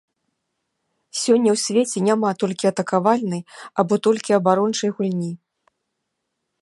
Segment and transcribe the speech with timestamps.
[1.23, 3.41] Сёння ў свеце няма толькі атакавальнай
[3.85, 5.31] або толькі абарончай гульні.